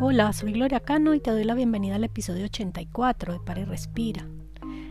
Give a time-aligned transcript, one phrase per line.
[0.00, 4.26] Hola, soy Gloria Cano y te doy la bienvenida al episodio 84 de Pare Respira.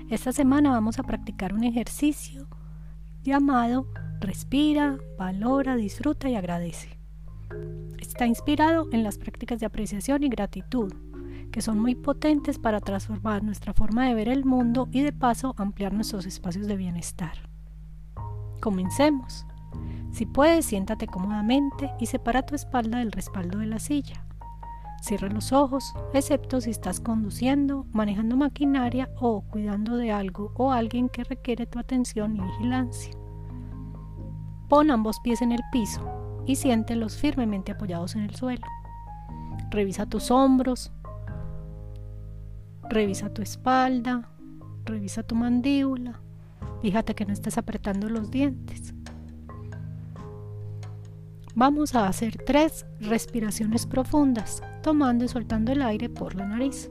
[0.10, 2.48] Esta semana vamos a practicar un ejercicio
[3.22, 3.86] llamado
[4.22, 6.98] Respira, valora, disfruta y agradece.
[8.00, 10.94] Está inspirado en las prácticas de apreciación y gratitud,
[11.52, 15.54] que son muy potentes para transformar nuestra forma de ver el mundo y de paso
[15.58, 17.50] ampliar nuestros espacios de bienestar.
[18.62, 19.46] Comencemos.
[20.14, 24.24] Si puedes, siéntate cómodamente y separa tu espalda del respaldo de la silla.
[25.04, 31.10] Cierra los ojos, excepto si estás conduciendo, manejando maquinaria o cuidando de algo o alguien
[31.10, 33.12] que requiere tu atención y vigilancia.
[34.70, 36.10] Pon ambos pies en el piso
[36.46, 38.66] y siéntelos firmemente apoyados en el suelo.
[39.72, 40.94] Revisa tus hombros,
[42.90, 44.30] revisa tu espalda,
[44.86, 46.22] revisa tu mandíbula.
[46.82, 48.93] Fíjate que no estés apretando los dientes.
[51.56, 56.90] Vamos a hacer tres respiraciones profundas, tomando y soltando el aire por la nariz.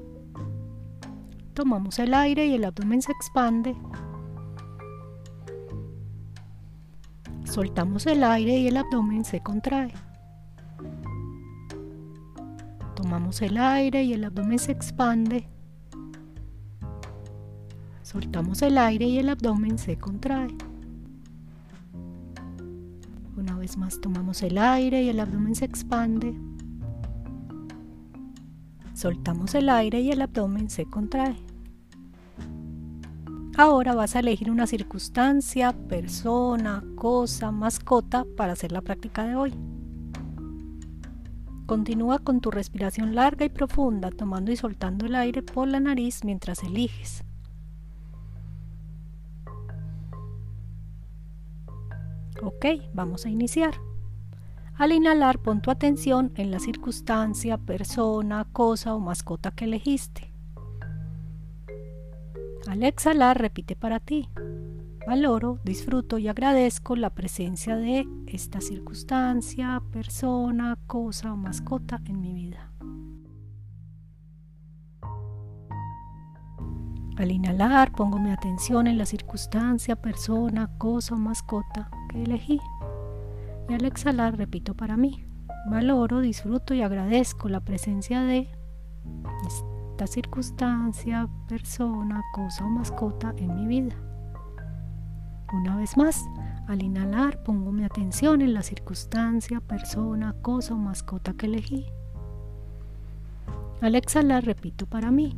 [1.53, 3.77] Tomamos el aire y el abdomen se expande.
[7.45, 9.93] Soltamos el aire y el abdomen se contrae.
[12.95, 15.49] Tomamos el aire y el abdomen se expande.
[18.03, 20.57] Soltamos el aire y el abdomen se contrae.
[23.63, 26.35] Vez más tomamos el aire y el abdomen se expande.
[28.93, 31.37] Soltamos el aire y el abdomen se contrae.
[33.57, 39.55] Ahora vas a elegir una circunstancia, persona, cosa, mascota para hacer la práctica de hoy.
[41.67, 46.25] Continúa con tu respiración larga y profunda, tomando y soltando el aire por la nariz
[46.25, 47.23] mientras eliges.
[52.41, 53.75] Ok, vamos a iniciar.
[54.75, 60.33] Al inhalar, pon tu atención en la circunstancia, persona, cosa o mascota que elegiste.
[62.67, 64.29] Al exhalar, repite para ti.
[65.07, 72.33] Valoro, disfruto y agradezco la presencia de esta circunstancia, persona, cosa o mascota en mi
[72.33, 72.73] vida.
[77.19, 82.61] Al inhalar, pongo mi atención en la circunstancia, persona, cosa o mascota elegí.
[83.69, 85.25] Y al exhalar, repito para mí.
[85.71, 88.49] Valoro, disfruto y agradezco la presencia de
[89.47, 93.95] esta circunstancia, persona, cosa o mascota en mi vida.
[95.53, 96.25] Una vez más,
[96.67, 101.87] al inhalar, pongo mi atención en la circunstancia, persona, cosa o mascota que elegí.
[103.81, 105.37] Al exhalar, repito para mí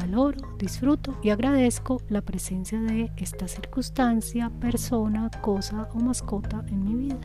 [0.00, 6.94] valoro, disfruto y agradezco la presencia de esta circunstancia, persona, cosa o mascota en mi
[6.94, 7.18] vida.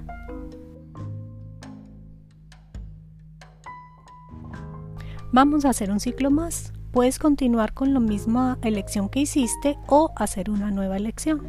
[5.32, 6.74] Vamos a hacer un ciclo más.
[6.92, 11.42] Puedes continuar con la misma elección que hiciste o hacer una nueva elección.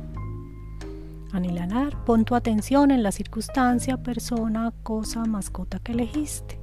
[1.32, 6.59] Anilanar, pon tu atención en la circunstancia, persona, cosa, mascota que elegiste.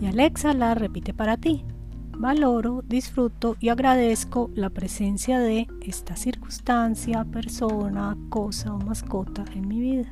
[0.00, 1.64] Y al exhalar, repite para ti
[2.18, 9.80] valoro, disfruto y agradezco la presencia de esta circunstancia, persona, cosa o mascota en mi
[9.80, 10.10] vida.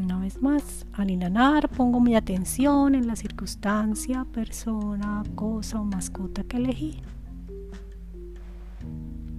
[0.00, 6.44] Una vez más, al inhalar pongo mi atención en la circunstancia, persona, cosa o mascota
[6.44, 7.02] que elegí.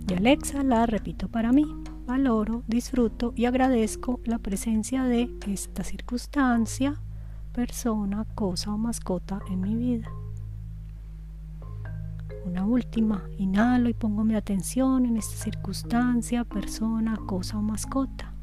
[0.08, 1.66] Y al exhalar repito para mí,
[2.06, 6.96] valoro, disfruto y agradezco la presencia de esta circunstancia,
[7.50, 10.10] persona, cosa o mascota en mi vida.
[12.46, 18.34] Una última, inhalo y pongo mi atención en esta circunstancia, persona, cosa o mascota.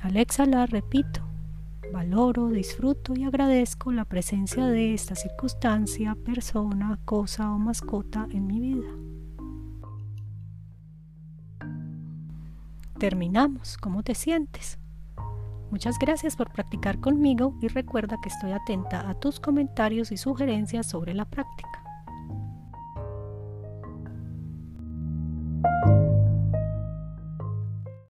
[0.00, 1.22] Al exhalar repito,
[1.92, 8.60] valoro, disfruto y agradezco la presencia de esta circunstancia, persona, cosa o mascota en mi
[8.60, 8.88] vida.
[12.98, 13.78] Terminamos.
[13.78, 14.79] ¿Cómo te sientes?
[15.70, 20.88] Muchas gracias por practicar conmigo y recuerda que estoy atenta a tus comentarios y sugerencias
[20.88, 21.79] sobre la práctica.